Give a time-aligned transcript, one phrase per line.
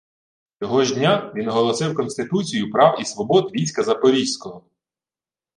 [0.59, 4.63] Цього ж дня він оголосив «Конституцію прав і свобод війська Запорізького»